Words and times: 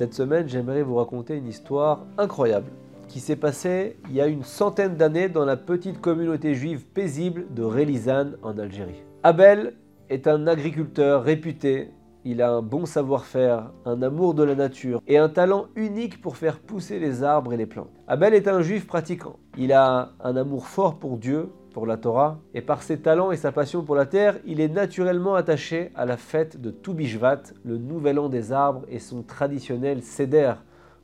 Cette 0.00 0.14
semaine, 0.14 0.48
j'aimerais 0.48 0.82
vous 0.82 0.94
raconter 0.94 1.36
une 1.36 1.46
histoire 1.46 2.06
incroyable 2.16 2.72
qui 3.06 3.20
s'est 3.20 3.36
passée 3.36 3.98
il 4.08 4.14
y 4.14 4.22
a 4.22 4.28
une 4.28 4.44
centaine 4.44 4.96
d'années 4.96 5.28
dans 5.28 5.44
la 5.44 5.58
petite 5.58 6.00
communauté 6.00 6.54
juive 6.54 6.86
paisible 6.86 7.44
de 7.54 7.62
Relizan 7.62 8.30
en 8.42 8.56
Algérie. 8.56 9.04
Abel 9.22 9.74
est 10.08 10.26
un 10.26 10.46
agriculteur 10.46 11.22
réputé. 11.22 11.90
Il 12.24 12.40
a 12.40 12.50
un 12.50 12.62
bon 12.62 12.86
savoir-faire, 12.86 13.72
un 13.84 14.00
amour 14.00 14.32
de 14.32 14.42
la 14.42 14.54
nature 14.54 15.02
et 15.06 15.18
un 15.18 15.28
talent 15.28 15.66
unique 15.76 16.22
pour 16.22 16.38
faire 16.38 16.60
pousser 16.60 16.98
les 16.98 17.22
arbres 17.22 17.52
et 17.52 17.58
les 17.58 17.66
plantes. 17.66 17.92
Abel 18.08 18.32
est 18.32 18.48
un 18.48 18.62
juif 18.62 18.86
pratiquant. 18.86 19.36
Il 19.58 19.70
a 19.70 20.12
un 20.24 20.34
amour 20.34 20.66
fort 20.66 20.98
pour 20.98 21.18
Dieu, 21.18 21.50
pour 21.72 21.86
la 21.86 21.96
Torah, 21.96 22.38
et 22.54 22.60
par 22.60 22.82
ses 22.82 22.98
talents 22.98 23.32
et 23.32 23.36
sa 23.36 23.52
passion 23.52 23.82
pour 23.82 23.94
la 23.94 24.06
terre, 24.06 24.38
il 24.44 24.60
est 24.60 24.68
naturellement 24.68 25.34
attaché 25.34 25.90
à 25.94 26.04
la 26.04 26.16
fête 26.16 26.60
de 26.60 26.70
Toubishvat, 26.70 27.42
le 27.64 27.78
nouvel 27.78 28.18
an 28.18 28.28
des 28.28 28.52
arbres 28.52 28.84
et 28.88 28.98
son 28.98 29.22
traditionnel 29.22 30.02
Seder, 30.02 30.54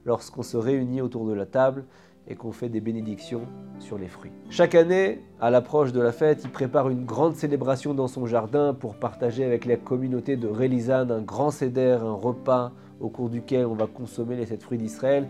lorsqu'on 0.05 0.43
se 0.43 0.57
réunit 0.57 1.01
autour 1.01 1.27
de 1.27 1.33
la 1.33 1.47
table 1.47 1.85
et 2.29 2.35
qu'on 2.35 2.53
fait 2.53 2.69
des 2.69 2.81
bénédictions 2.81 3.43
sur 3.79 3.99
les 3.99 4.09
fruits. 4.09 4.33
Chaque 4.51 4.75
année, 4.75 5.23
à 5.41 5.51
l'approche 5.51 5.93
de 5.93 6.01
la 6.01 6.13
fête, 6.13 6.41
il 6.45 6.51
prépare 6.51 6.89
une 6.89 7.05
grande 7.05 7.37
célébration 7.37 7.95
dans 7.95 8.09
son 8.09 8.27
jardin 8.27 8.75
pour 8.75 8.97
partager 8.97 9.45
avec 9.45 9.65
la 9.65 9.77
communauté 9.77 10.37
de 10.37 10.49
Relizan 10.49 11.11
un 11.11 11.23
grand 11.23 11.51
Seder, 11.51 11.99
un 12.03 12.15
repas 12.15 12.73
au 13.01 13.09
cours 13.09 13.29
duquel 13.29 13.67
on 13.67 13.75
va 13.75 13.87
consommer 13.87 14.37
les 14.37 14.47
sept 14.47 14.63
fruits 14.63 14.79
d'Israël. 14.79 15.29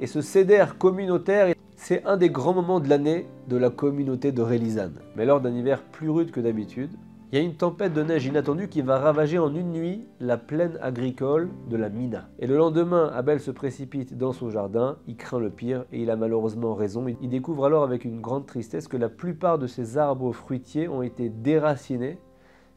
Et 0.00 0.06
ce 0.06 0.20
Seder 0.20 0.64
communautaire 0.78 1.52
c'est 1.88 2.04
un 2.04 2.18
des 2.18 2.28
grands 2.28 2.52
moments 2.52 2.80
de 2.80 2.88
l'année 2.90 3.26
de 3.48 3.56
la 3.56 3.70
communauté 3.70 4.30
de 4.30 4.42
Relizan. 4.42 4.90
Mais 5.16 5.24
lors 5.24 5.40
d'un 5.40 5.54
hiver 5.54 5.80
plus 5.80 6.10
rude 6.10 6.30
que 6.30 6.38
d'habitude, 6.38 6.90
il 7.32 7.38
y 7.38 7.40
a 7.40 7.42
une 7.42 7.54
tempête 7.54 7.94
de 7.94 8.02
neige 8.02 8.26
inattendue 8.26 8.68
qui 8.68 8.82
va 8.82 8.98
ravager 8.98 9.38
en 9.38 9.54
une 9.54 9.72
nuit 9.72 10.06
la 10.20 10.36
plaine 10.36 10.78
agricole 10.82 11.48
de 11.70 11.78
la 11.78 11.88
Mina. 11.88 12.28
Et 12.40 12.46
le 12.46 12.58
lendemain, 12.58 13.10
Abel 13.14 13.40
se 13.40 13.50
précipite 13.50 14.18
dans 14.18 14.34
son 14.34 14.50
jardin, 14.50 14.98
il 15.06 15.16
craint 15.16 15.38
le 15.38 15.48
pire 15.48 15.86
et 15.90 16.02
il 16.02 16.10
a 16.10 16.16
malheureusement 16.16 16.74
raison. 16.74 17.06
Il 17.22 17.30
découvre 17.30 17.64
alors 17.64 17.84
avec 17.84 18.04
une 18.04 18.20
grande 18.20 18.44
tristesse 18.44 18.86
que 18.86 18.98
la 18.98 19.08
plupart 19.08 19.58
de 19.58 19.66
ses 19.66 19.96
arbres 19.96 20.32
fruitiers 20.32 20.88
ont 20.88 21.00
été 21.00 21.30
déracinés. 21.30 22.18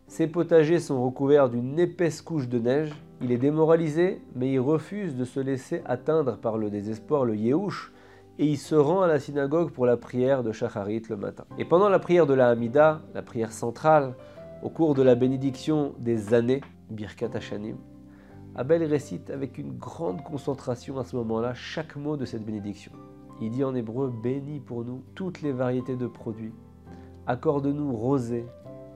Ses 0.07 0.27
potagers 0.27 0.79
sont 0.79 1.03
recouverts 1.03 1.49
d'une 1.49 1.77
épaisse 1.79 2.21
couche 2.21 2.47
de 2.47 2.59
neige. 2.59 2.93
Il 3.21 3.33
est 3.33 3.37
démoralisé, 3.37 4.21
mais 4.37 4.53
il 4.53 4.59
refuse 4.61 5.17
de 5.17 5.25
se 5.25 5.41
laisser 5.41 5.81
atteindre 5.83 6.37
par 6.37 6.57
le 6.57 6.69
désespoir, 6.69 7.25
le 7.25 7.35
Yehush, 7.35 7.91
et 8.41 8.45
il 8.45 8.57
se 8.57 8.73
rend 8.73 9.03
à 9.03 9.07
la 9.07 9.19
synagogue 9.19 9.69
pour 9.69 9.85
la 9.85 9.97
prière 9.97 10.41
de 10.41 10.51
Shacharit 10.51 11.03
le 11.09 11.15
matin. 11.15 11.45
Et 11.59 11.63
pendant 11.63 11.89
la 11.89 11.99
prière 11.99 12.25
de 12.25 12.33
la 12.33 12.49
Hamida, 12.49 13.03
la 13.13 13.21
prière 13.21 13.51
centrale, 13.51 14.15
au 14.63 14.69
cours 14.69 14.95
de 14.95 15.03
la 15.03 15.13
bénédiction 15.13 15.93
des 15.99 16.33
années, 16.33 16.61
Birkat 16.89 17.29
Hashanim, 17.35 17.77
Abel 18.55 18.83
récite 18.83 19.29
avec 19.29 19.59
une 19.59 19.77
grande 19.77 20.23
concentration 20.23 20.97
à 20.97 21.03
ce 21.03 21.15
moment-là 21.17 21.53
chaque 21.53 21.95
mot 21.95 22.17
de 22.17 22.25
cette 22.25 22.43
bénédiction. 22.43 22.91
Il 23.41 23.51
dit 23.51 23.63
en 23.63 23.75
hébreu 23.75 24.11
Bénis 24.23 24.59
pour 24.59 24.83
nous 24.85 25.03
toutes 25.13 25.43
les 25.43 25.51
variétés 25.51 25.95
de 25.95 26.07
produits, 26.07 26.55
accorde-nous 27.27 27.95
rosée, 27.95 28.47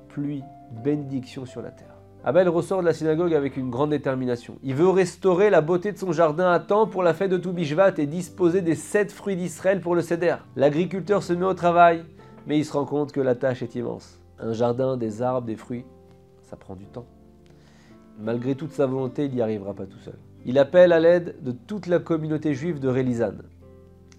pluie, 0.07 0.41
bénédiction 0.83 1.45
sur 1.45 1.61
la 1.61 1.69
terre. 1.69 1.94
Abel 2.27 2.49
ressort 2.49 2.81
de 2.81 2.87
la 2.87 2.93
synagogue 2.93 3.35
avec 3.35 3.55
une 3.55 3.69
grande 3.69 3.91
détermination. 3.91 4.57
Il 4.63 4.73
veut 4.73 4.89
restaurer 4.89 5.51
la 5.51 5.61
beauté 5.61 5.91
de 5.91 5.97
son 5.99 6.11
jardin 6.11 6.51
à 6.51 6.59
temps 6.59 6.87
pour 6.87 7.03
la 7.03 7.13
fête 7.13 7.29
de 7.29 7.37
Toubishvat 7.37 7.93
et 7.99 8.07
disposer 8.07 8.63
des 8.63 8.73
sept 8.73 9.11
fruits 9.11 9.35
d'Israël 9.35 9.79
pour 9.79 9.93
le 9.93 10.01
Seder. 10.01 10.37
L'agriculteur 10.55 11.21
se 11.21 11.33
met 11.33 11.45
au 11.45 11.53
travail, 11.53 12.03
mais 12.47 12.57
il 12.57 12.65
se 12.65 12.73
rend 12.73 12.85
compte 12.85 13.11
que 13.11 13.21
la 13.21 13.35
tâche 13.35 13.61
est 13.61 13.75
immense. 13.75 14.19
Un 14.39 14.53
jardin, 14.53 14.97
des 14.97 15.21
arbres, 15.21 15.45
des 15.45 15.55
fruits, 15.55 15.85
ça 16.41 16.55
prend 16.55 16.75
du 16.75 16.85
temps. 16.85 17.05
Malgré 18.19 18.55
toute 18.55 18.71
sa 18.71 18.87
volonté, 18.87 19.25
il 19.25 19.35
n'y 19.35 19.41
arrivera 19.43 19.75
pas 19.75 19.85
tout 19.85 19.99
seul. 19.99 20.17
Il 20.45 20.57
appelle 20.57 20.93
à 20.93 20.99
l'aide 20.99 21.35
de 21.43 21.51
toute 21.51 21.85
la 21.85 21.99
communauté 21.99 22.55
juive 22.55 22.79
de 22.79 22.89
Relizan. 22.89 23.35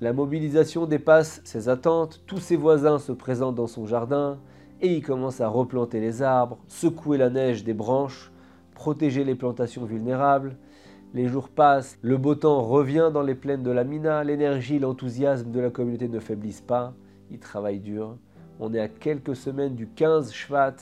La 0.01 0.13
mobilisation 0.13 0.87
dépasse 0.87 1.41
ses 1.43 1.69
attentes, 1.69 2.23
tous 2.29 2.39
ses 2.39 2.57
voisins 2.57 3.01
se 3.01 3.11
présentent 3.11 3.57
dans 3.57 3.67
son 3.67 3.85
jardin, 3.85 4.39
et 4.81 4.95
il 4.95 5.03
commence 5.03 5.41
à 5.41 5.49
replanter 5.49 6.01
les 6.01 6.23
arbres, 6.23 6.59
secouer 6.67 7.19
la 7.19 7.31
neige 7.31 7.65
des 7.65 7.75
branches, 7.75 8.33
protéger 8.75 9.25
les 9.25 9.35
plantations 9.35 9.85
vulnérables. 9.85 10.57
Les 11.15 11.29
jours 11.29 11.49
passent, 11.49 11.99
le 12.03 12.19
beau 12.19 12.35
temps 12.35 12.63
revient 12.63 13.11
dans 13.13 13.23
les 13.23 13.35
plaines 13.35 13.63
de 13.63 13.71
la 13.71 13.85
Mina, 13.85 14.23
l'énergie, 14.23 14.79
l'enthousiasme 14.79 15.51
de 15.51 15.61
la 15.61 15.71
communauté 15.71 16.09
ne 16.09 16.21
faiblissent 16.21 16.61
pas, 16.61 16.95
ils 17.31 17.39
travaillent 17.39 17.81
dur. 17.81 18.17
On 18.61 18.75
est 18.75 18.81
à 18.81 18.89
quelques 18.89 19.37
semaines 19.37 19.75
du 19.75 19.89
15 19.89 20.33
Shvat, 20.33 20.77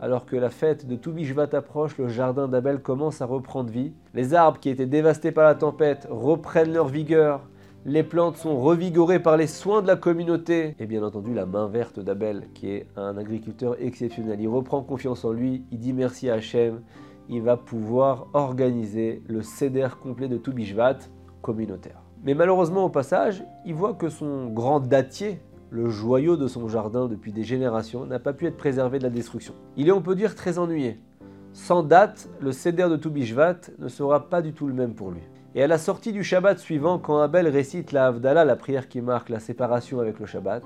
alors 0.00 0.26
que 0.26 0.36
la 0.36 0.50
fête 0.50 0.86
de 0.86 0.96
Toubishvat 0.96 1.48
approche, 1.54 1.96
le 1.98 2.08
jardin 2.08 2.48
d'Abel 2.48 2.80
commence 2.80 3.22
à 3.22 3.26
reprendre 3.26 3.70
vie. 3.70 3.92
Les 4.14 4.34
arbres 4.34 4.60
qui 4.60 4.68
étaient 4.68 4.86
dévastés 4.86 5.32
par 5.32 5.44
la 5.44 5.54
tempête 5.54 6.06
reprennent 6.10 6.72
leur 6.72 6.88
vigueur, 6.88 7.48
les 7.88 8.02
plantes 8.02 8.36
sont 8.36 8.60
revigorées 8.60 9.20
par 9.20 9.36
les 9.36 9.46
soins 9.46 9.80
de 9.80 9.86
la 9.86 9.94
communauté. 9.94 10.74
Et 10.80 10.86
bien 10.86 11.04
entendu, 11.04 11.32
la 11.32 11.46
main 11.46 11.68
verte 11.68 12.00
d'Abel, 12.00 12.48
qui 12.52 12.68
est 12.68 12.88
un 12.96 13.16
agriculteur 13.16 13.76
exceptionnel. 13.80 14.40
Il 14.40 14.48
reprend 14.48 14.82
confiance 14.82 15.24
en 15.24 15.30
lui, 15.30 15.64
il 15.70 15.78
dit 15.78 15.92
merci 15.92 16.28
à 16.28 16.34
Hachem. 16.34 16.80
Il 17.28 17.42
va 17.42 17.56
pouvoir 17.56 18.26
organiser 18.32 19.22
le 19.28 19.40
céder 19.40 19.86
complet 20.02 20.26
de 20.26 20.36
Toubishvat 20.36 20.98
communautaire. 21.42 22.02
Mais 22.24 22.34
malheureusement, 22.34 22.84
au 22.84 22.88
passage, 22.88 23.44
il 23.64 23.74
voit 23.74 23.94
que 23.94 24.08
son 24.08 24.48
grand 24.48 24.80
dattier, 24.80 25.38
le 25.70 25.88
joyau 25.88 26.36
de 26.36 26.48
son 26.48 26.66
jardin 26.66 27.06
depuis 27.06 27.30
des 27.30 27.44
générations, 27.44 28.04
n'a 28.04 28.18
pas 28.18 28.32
pu 28.32 28.46
être 28.46 28.56
préservé 28.56 28.98
de 28.98 29.04
la 29.04 29.10
destruction. 29.10 29.54
Il 29.76 29.86
est, 29.86 29.92
on 29.92 30.02
peut 30.02 30.16
dire, 30.16 30.34
très 30.34 30.58
ennuyé. 30.58 30.98
Sans 31.52 31.84
date, 31.84 32.28
le 32.40 32.50
céder 32.50 32.88
de 32.90 32.96
Toubishvat 32.96 33.70
ne 33.78 33.86
sera 33.86 34.28
pas 34.28 34.42
du 34.42 34.54
tout 34.54 34.66
le 34.66 34.74
même 34.74 34.94
pour 34.94 35.12
lui. 35.12 35.22
Et 35.56 35.62
à 35.62 35.66
la 35.66 35.78
sortie 35.78 36.12
du 36.12 36.22
Shabbat 36.22 36.58
suivant, 36.58 36.98
quand 36.98 37.18
Abel 37.18 37.48
récite 37.48 37.92
la 37.92 38.08
Havdalah, 38.08 38.44
la 38.44 38.56
prière 38.56 38.90
qui 38.90 39.00
marque 39.00 39.30
la 39.30 39.40
séparation 39.40 40.00
avec 40.00 40.20
le 40.20 40.26
Shabbat, 40.26 40.62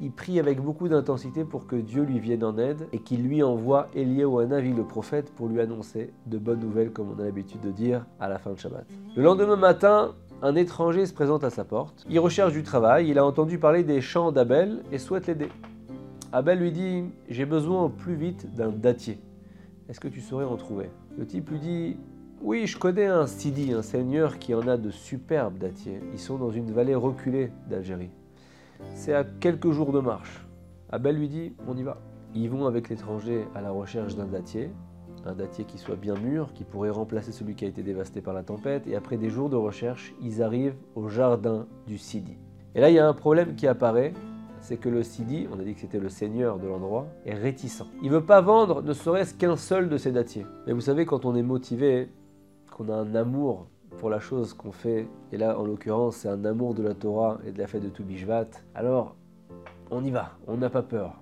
il 0.00 0.12
prie 0.12 0.40
avec 0.40 0.62
beaucoup 0.62 0.88
d'intensité 0.88 1.44
pour 1.44 1.66
que 1.66 1.76
Dieu 1.76 2.04
lui 2.04 2.18
vienne 2.18 2.42
en 2.42 2.56
aide 2.56 2.88
et 2.94 3.00
qu'il 3.00 3.22
lui 3.22 3.42
envoie 3.42 3.88
Anavi 3.94 4.72
le 4.72 4.84
prophète 4.84 5.30
pour 5.34 5.46
lui 5.46 5.60
annoncer 5.60 6.14
de 6.24 6.38
bonnes 6.38 6.60
nouvelles 6.60 6.90
comme 6.90 7.14
on 7.14 7.20
a 7.20 7.24
l'habitude 7.26 7.60
de 7.60 7.70
dire 7.70 8.06
à 8.18 8.30
la 8.30 8.38
fin 8.38 8.52
de 8.52 8.58
Shabbat. 8.58 8.86
Le 9.14 9.22
lendemain 9.22 9.56
matin, 9.56 10.14
un 10.40 10.56
étranger 10.56 11.04
se 11.04 11.12
présente 11.12 11.44
à 11.44 11.50
sa 11.50 11.64
porte. 11.64 12.06
Il 12.08 12.18
recherche 12.18 12.54
du 12.54 12.62
travail, 12.62 13.10
il 13.10 13.18
a 13.18 13.26
entendu 13.26 13.58
parler 13.58 13.82
des 13.82 14.00
chants 14.00 14.32
d'Abel 14.32 14.84
et 14.90 14.96
souhaite 14.96 15.26
l'aider. 15.26 15.50
Abel 16.32 16.60
lui 16.60 16.72
dit 16.72 17.04
J'ai 17.28 17.44
besoin 17.44 17.90
plus 17.90 18.14
vite 18.14 18.54
d'un 18.54 18.70
dattier. 18.70 19.20
Est-ce 19.90 20.00
que 20.00 20.08
tu 20.08 20.22
saurais 20.22 20.46
en 20.46 20.56
trouver? 20.56 20.88
Le 21.18 21.26
type 21.26 21.50
lui 21.50 21.58
dit 21.58 21.96
oui, 22.40 22.66
je 22.66 22.78
connais 22.78 23.06
un 23.06 23.26
Sidi, 23.26 23.72
un 23.72 23.82
seigneur 23.82 24.38
qui 24.38 24.54
en 24.54 24.66
a 24.68 24.76
de 24.76 24.90
superbes 24.90 25.58
dattiers. 25.58 26.00
Ils 26.12 26.18
sont 26.18 26.38
dans 26.38 26.50
une 26.50 26.70
vallée 26.70 26.94
reculée 26.94 27.50
d'Algérie. 27.68 28.10
C'est 28.94 29.12
à 29.12 29.24
quelques 29.24 29.70
jours 29.72 29.92
de 29.92 30.00
marche. 30.00 30.46
Abel 30.90 31.16
lui 31.16 31.28
dit 31.28 31.52
On 31.66 31.76
y 31.76 31.82
va. 31.82 31.98
Ils 32.34 32.48
vont 32.48 32.66
avec 32.66 32.88
l'étranger 32.88 33.46
à 33.54 33.60
la 33.60 33.70
recherche 33.70 34.14
d'un 34.14 34.26
dattier, 34.26 34.70
un 35.26 35.34
dattier 35.34 35.64
qui 35.64 35.78
soit 35.78 35.96
bien 35.96 36.14
mûr, 36.14 36.52
qui 36.52 36.62
pourrait 36.62 36.90
remplacer 36.90 37.32
celui 37.32 37.54
qui 37.54 37.64
a 37.64 37.68
été 37.68 37.82
dévasté 37.82 38.20
par 38.20 38.34
la 38.34 38.44
tempête. 38.44 38.86
Et 38.86 38.94
après 38.94 39.16
des 39.16 39.30
jours 39.30 39.50
de 39.50 39.56
recherche, 39.56 40.14
ils 40.22 40.42
arrivent 40.42 40.76
au 40.94 41.08
jardin 41.08 41.66
du 41.86 41.98
Sidi. 41.98 42.36
Et 42.74 42.80
là, 42.80 42.88
il 42.90 42.94
y 42.94 43.00
a 43.00 43.08
un 43.08 43.14
problème 43.14 43.56
qui 43.56 43.66
apparaît 43.66 44.12
c'est 44.60 44.76
que 44.76 44.88
le 44.88 45.02
Sidi, 45.02 45.46
on 45.52 45.58
a 45.60 45.62
dit 45.62 45.74
que 45.74 45.80
c'était 45.80 46.00
le 46.00 46.08
seigneur 46.08 46.58
de 46.58 46.66
l'endroit, 46.66 47.06
est 47.24 47.34
réticent. 47.34 47.84
Il 48.02 48.10
ne 48.10 48.16
veut 48.16 48.24
pas 48.24 48.40
vendre 48.40 48.82
ne 48.82 48.92
serait-ce 48.92 49.34
qu'un 49.34 49.56
seul 49.56 49.88
de 49.88 49.96
ses 49.96 50.12
dattiers. 50.12 50.46
Mais 50.66 50.72
vous 50.72 50.80
savez, 50.80 51.06
quand 51.06 51.24
on 51.24 51.34
est 51.34 51.42
motivé, 51.42 52.08
qu'on 52.78 52.88
a 52.92 52.94
un 52.94 53.14
amour 53.16 53.66
pour 53.98 54.08
la 54.08 54.20
chose 54.20 54.54
qu'on 54.54 54.70
fait, 54.70 55.08
et 55.32 55.36
là 55.36 55.58
en 55.58 55.64
l'occurrence 55.64 56.18
c'est 56.18 56.28
un 56.28 56.44
amour 56.44 56.74
de 56.74 56.82
la 56.82 56.94
Torah 56.94 57.38
et 57.44 57.50
de 57.50 57.58
la 57.58 57.66
fête 57.66 57.82
de 57.82 57.88
Toubishvat, 57.88 58.46
alors 58.74 59.16
on 59.90 60.04
y 60.04 60.12
va, 60.12 60.36
on 60.46 60.56
n'a 60.56 60.70
pas 60.70 60.82
peur. 60.82 61.20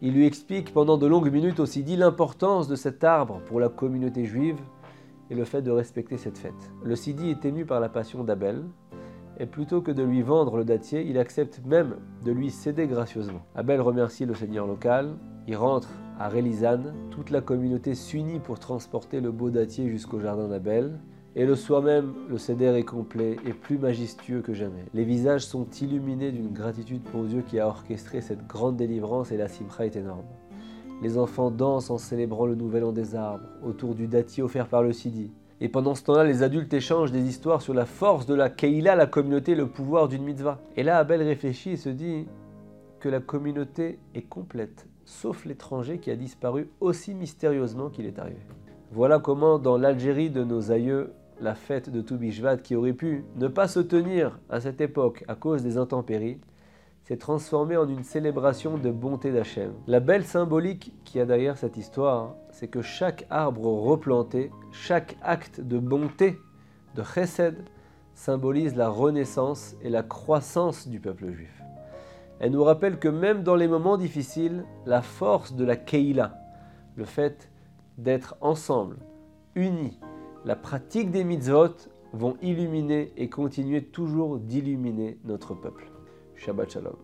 Il 0.00 0.14
lui 0.14 0.26
explique 0.26 0.72
pendant 0.72 0.96
de 0.96 1.06
longues 1.06 1.30
minutes 1.30 1.60
aussi 1.60 1.82
dit 1.82 1.96
l'importance 1.96 2.68
de 2.68 2.76
cet 2.76 3.04
arbre 3.04 3.40
pour 3.46 3.60
la 3.60 3.68
communauté 3.68 4.24
juive 4.24 4.58
et 5.30 5.34
le 5.34 5.44
fait 5.44 5.62
de 5.62 5.70
respecter 5.70 6.16
cette 6.16 6.38
fête. 6.38 6.72
Le 6.82 6.96
Sidi 6.96 7.30
est 7.30 7.44
ému 7.44 7.66
par 7.66 7.80
la 7.80 7.88
passion 7.88 8.24
d'Abel, 8.24 8.64
et 9.38 9.46
plutôt 9.46 9.82
que 9.82 9.90
de 9.90 10.02
lui 10.02 10.22
vendre 10.22 10.56
le 10.56 10.64
dattier, 10.64 11.02
il 11.02 11.18
accepte 11.18 11.60
même 11.66 11.96
de 12.24 12.32
lui 12.32 12.50
céder 12.50 12.86
gracieusement. 12.86 13.44
Abel 13.54 13.80
remercie 13.80 14.26
le 14.26 14.34
seigneur 14.34 14.66
local, 14.66 15.16
il 15.46 15.56
rentre 15.56 15.88
à 16.18 16.28
Relizane, 16.28 16.94
toute 17.10 17.30
la 17.30 17.40
communauté 17.40 17.94
s'unit 17.94 18.38
pour 18.38 18.58
transporter 18.58 19.20
le 19.20 19.32
beau 19.32 19.50
dattier 19.50 19.88
jusqu'au 19.88 20.20
jardin 20.20 20.48
d'Abel, 20.48 20.98
et 21.36 21.46
le 21.46 21.56
soir 21.56 21.82
même, 21.82 22.14
le 22.28 22.38
céder 22.38 22.66
est 22.66 22.84
complet 22.84 23.36
et 23.44 23.52
plus 23.52 23.76
majestueux 23.76 24.40
que 24.40 24.54
jamais. 24.54 24.84
Les 24.94 25.02
visages 25.02 25.44
sont 25.44 25.66
illuminés 25.80 26.30
d'une 26.30 26.52
gratitude 26.52 27.02
pour 27.02 27.24
Dieu 27.24 27.42
qui 27.44 27.58
a 27.58 27.66
orchestré 27.66 28.20
cette 28.20 28.46
grande 28.46 28.76
délivrance 28.76 29.32
et 29.32 29.36
la 29.36 29.48
simcha 29.48 29.84
est 29.84 29.96
énorme. 29.96 30.26
Les 31.02 31.18
enfants 31.18 31.50
dansent 31.50 31.90
en 31.90 31.98
célébrant 31.98 32.46
le 32.46 32.54
nouvel 32.54 32.84
an 32.84 32.92
des 32.92 33.16
arbres, 33.16 33.48
autour 33.64 33.96
du 33.96 34.06
dattier 34.06 34.44
offert 34.44 34.68
par 34.68 34.84
le 34.84 34.92
Sidi. 34.92 35.32
Et 35.60 35.68
pendant 35.68 35.96
ce 35.96 36.04
temps-là, 36.04 36.22
les 36.22 36.44
adultes 36.44 36.72
échangent 36.72 37.10
des 37.10 37.26
histoires 37.26 37.62
sur 37.62 37.74
la 37.74 37.84
force 37.84 38.26
de 38.26 38.34
la 38.34 38.48
Keila, 38.48 38.94
la 38.94 39.06
communauté, 39.06 39.56
le 39.56 39.66
pouvoir 39.66 40.06
d'une 40.06 40.22
mitzvah. 40.22 40.60
Et 40.76 40.84
là, 40.84 40.98
Abel 40.98 41.20
réfléchit 41.20 41.70
et 41.70 41.76
se 41.76 41.88
dit 41.88 42.26
que 43.00 43.08
la 43.08 43.18
communauté 43.18 43.98
est 44.14 44.28
complète 44.28 44.86
sauf 45.04 45.44
l'étranger 45.44 45.98
qui 45.98 46.10
a 46.10 46.16
disparu 46.16 46.68
aussi 46.80 47.14
mystérieusement 47.14 47.90
qu'il 47.90 48.06
est 48.06 48.18
arrivé. 48.18 48.40
Voilà 48.92 49.18
comment 49.18 49.58
dans 49.58 49.76
l'Algérie 49.76 50.30
de 50.30 50.44
nos 50.44 50.70
aïeux, 50.70 51.12
la 51.40 51.54
fête 51.54 51.90
de 51.90 52.00
Toubishvat, 52.00 52.58
qui 52.58 52.76
aurait 52.76 52.92
pu 52.92 53.24
ne 53.36 53.48
pas 53.48 53.68
se 53.68 53.80
tenir 53.80 54.38
à 54.48 54.60
cette 54.60 54.80
époque 54.80 55.24
à 55.28 55.34
cause 55.34 55.62
des 55.62 55.78
intempéries, 55.78 56.38
s'est 57.02 57.16
transformée 57.18 57.76
en 57.76 57.88
une 57.88 58.02
célébration 58.02 58.78
de 58.78 58.90
bonté 58.90 59.30
d'Hachem. 59.30 59.72
La 59.86 60.00
belle 60.00 60.24
symbolique 60.24 60.94
qui 61.04 61.20
a 61.20 61.26
derrière 61.26 61.58
cette 61.58 61.76
histoire, 61.76 62.34
c'est 62.50 62.68
que 62.68 62.80
chaque 62.80 63.26
arbre 63.28 63.66
replanté, 63.66 64.50
chaque 64.72 65.16
acte 65.22 65.60
de 65.60 65.78
bonté, 65.78 66.38
de 66.94 67.02
chesed, 67.02 67.56
symbolise 68.14 68.74
la 68.74 68.88
renaissance 68.88 69.76
et 69.82 69.90
la 69.90 70.02
croissance 70.02 70.88
du 70.88 71.00
peuple 71.00 71.30
juif. 71.32 71.64
Elle 72.44 72.52
nous 72.52 72.62
rappelle 72.62 72.98
que 72.98 73.08
même 73.08 73.42
dans 73.42 73.54
les 73.54 73.68
moments 73.68 73.96
difficiles, 73.96 74.66
la 74.84 75.00
force 75.00 75.54
de 75.54 75.64
la 75.64 75.76
Keila, 75.76 76.38
le 76.94 77.06
fait 77.06 77.50
d'être 77.96 78.36
ensemble, 78.42 78.98
unis, 79.54 79.98
la 80.44 80.54
pratique 80.54 81.10
des 81.10 81.24
mitzvot 81.24 81.74
vont 82.12 82.36
illuminer 82.42 83.14
et 83.16 83.30
continuer 83.30 83.82
toujours 83.82 84.38
d'illuminer 84.38 85.18
notre 85.24 85.54
peuple. 85.54 85.90
Shabbat 86.34 86.70
Shalom. 86.70 87.03